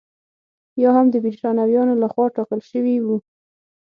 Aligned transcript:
یا 0.81 0.89
هم 0.97 1.05
د 1.11 1.15
برېټانویانو 1.23 1.93
لخوا 2.03 2.25
ټاکل 2.35 2.59
شوي 2.71 2.95
وو. 3.01 3.17